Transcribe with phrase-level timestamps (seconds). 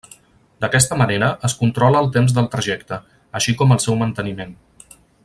[0.63, 3.01] D'aquesta manera es controla el temps del trajecte,
[3.41, 4.61] així com el seu manteniment.